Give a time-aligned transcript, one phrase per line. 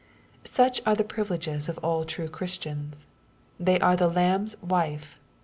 [0.43, 3.05] Suclyire the privileges of all true Christians.
[3.59, 5.15] They are the Lamb's wife.